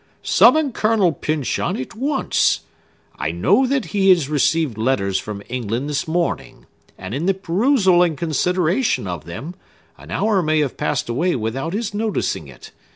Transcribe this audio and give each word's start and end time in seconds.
Summon 0.23 0.71
Colonel 0.71 1.11
Pyncheon 1.11 1.77
at 1.77 1.93
once! 1.93 2.61
I 3.19 3.29
know 3.31 3.67
that 3.67 3.85
he 3.93 4.11
received 4.25 4.75
letters 4.75 5.19
from 5.19 5.43
England 5.47 5.87
this 5.87 6.07
morning; 6.07 6.65
and, 6.97 7.13
in 7.13 7.27
the 7.27 7.35
perusal 7.35 8.01
and 8.01 8.17
consideration 8.17 9.05
of 9.05 9.25
them, 9.25 9.53
an 9.99 10.09
hour 10.09 10.41
may 10.41 10.61
have 10.61 10.75
passed 10.75 11.07
away 11.07 11.35
without 11.35 11.73
his 11.73 11.93
noticing 11.93 12.47
it. 12.47 12.71